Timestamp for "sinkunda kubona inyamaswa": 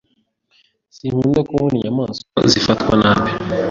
0.95-2.39